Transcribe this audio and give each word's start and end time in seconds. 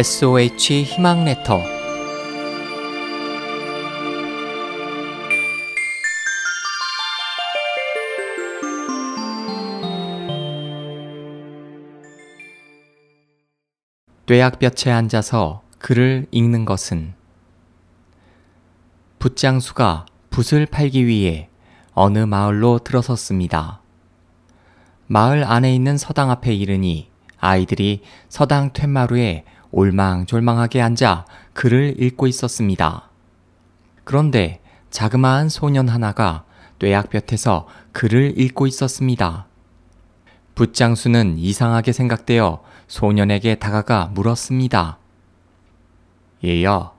SOH 0.00 0.84
희망 0.84 1.26
레터 1.26 1.60
뙤약볕에 14.24 14.90
앉아서 14.90 15.60
글을 15.78 16.28
읽는 16.30 16.64
것은 16.64 17.12
붓장수가 19.18 20.06
붓을 20.30 20.64
팔기 20.64 21.06
위해 21.06 21.50
어느 21.92 22.20
마을로 22.20 22.78
들어섰습니다. 22.78 23.82
마을 25.08 25.44
안에 25.44 25.74
있는 25.74 25.98
서당 25.98 26.30
앞에 26.30 26.54
이르니 26.54 27.10
아이들이 27.38 28.00
서당 28.30 28.70
툇마루에 28.72 29.44
올망졸망하게 29.72 30.80
앉아 30.80 31.26
글을 31.52 32.02
읽고 32.02 32.26
있었습니다. 32.26 33.08
그런데 34.04 34.60
자그마한 34.90 35.48
소년 35.48 35.88
하나가 35.88 36.44
뙤약볕에서 36.78 37.68
글을 37.92 38.38
읽고 38.38 38.66
있었습니다. 38.66 39.46
붓장수는 40.54 41.38
이상하게 41.38 41.92
생각되어 41.92 42.62
소년에게 42.88 43.54
다가가 43.56 44.10
물었습니다. 44.14 44.98
얘야, 46.44 46.92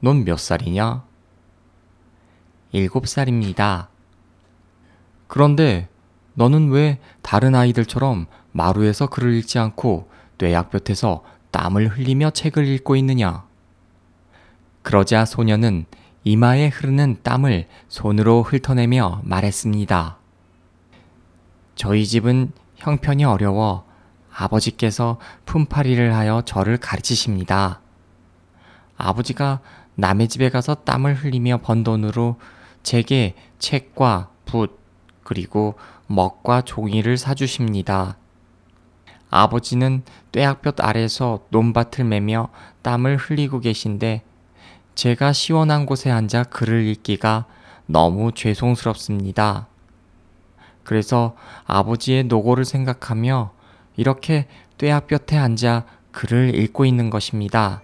넌 0.00 0.24
몇 0.24 0.38
살이냐? 0.38 1.04
일곱 2.72 3.06
살입니다. 3.06 3.88
그런데 5.26 5.88
너는 6.34 6.70
왜 6.70 7.00
다른 7.22 7.54
아이들처럼 7.54 8.26
마루에서 8.52 9.08
글을 9.08 9.34
읽지 9.34 9.58
않고 9.58 10.08
뇌약볕에서 10.38 11.22
땀을 11.56 11.88
흘리며 11.88 12.32
책을 12.32 12.66
읽고 12.66 12.96
있느냐? 12.96 13.46
그러자 14.82 15.24
소녀는 15.24 15.86
이마에 16.22 16.68
흐르는 16.68 17.20
땀을 17.22 17.66
손으로 17.88 18.42
훑어내며 18.42 19.22
말했습니다. 19.24 20.18
저희 21.74 22.06
집은 22.06 22.52
형편이 22.74 23.24
어려워 23.24 23.86
아버지께서 24.30 25.18
품팔이를 25.46 26.14
하여 26.14 26.42
저를 26.44 26.76
가르치십니다. 26.76 27.80
아버지가 28.98 29.60
남의 29.94 30.28
집에 30.28 30.50
가서 30.50 30.74
땀을 30.74 31.14
흘리며 31.14 31.62
번 31.62 31.84
돈으로 31.84 32.36
제게 32.82 33.34
책과 33.58 34.28
붓, 34.44 34.78
그리고 35.24 35.74
먹과 36.06 36.60
종이를 36.60 37.16
사주십니다. 37.16 38.18
아버지는 39.30 40.02
뙤약볕 40.32 40.76
아래서 40.80 41.40
논밭을 41.50 42.04
매며 42.04 42.48
땀을 42.82 43.16
흘리고 43.16 43.60
계신데 43.60 44.22
제가 44.94 45.32
시원한 45.32 45.86
곳에 45.86 46.10
앉아 46.10 46.44
글을 46.44 46.86
읽기가 46.86 47.46
너무 47.86 48.32
죄송스럽습니다. 48.32 49.68
그래서 50.84 51.36
아버지의 51.66 52.24
노고를 52.24 52.64
생각하며 52.64 53.52
이렇게 53.96 54.46
뙤약볕에 54.78 55.36
앉아 55.36 55.84
글을 56.12 56.54
읽고 56.54 56.84
있는 56.84 57.10
것입니다. 57.10 57.82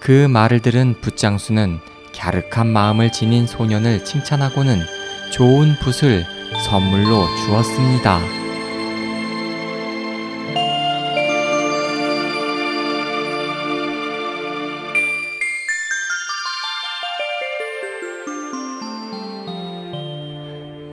그 0.00 0.28
말을 0.28 0.60
들은 0.60 1.00
붓장수는 1.00 1.80
갸륵한 2.14 2.66
마음을 2.66 3.10
지닌 3.10 3.46
소년을 3.46 4.04
칭찬하고는 4.04 4.80
좋은 5.32 5.74
붓을 5.80 6.24
선물로 6.64 7.26
주었습니다. 7.44 8.43